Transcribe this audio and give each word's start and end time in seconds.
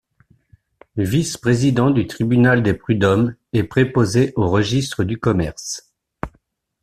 Vice-président 0.97 1.91
du 1.91 2.07
tribunal 2.07 2.63
des 2.63 2.73
prud'hommes 2.73 3.35
et 3.53 3.63
préposé 3.63 4.33
au 4.35 4.49
registre 4.49 5.03
du 5.03 5.19
commerce. 5.19 5.93